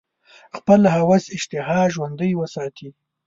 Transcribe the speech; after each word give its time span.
خپل 0.55 0.79
هوس 0.95 1.25
اشتها 1.35 1.79
ژوندۍ 1.93 2.31
وساتي. 2.39 2.89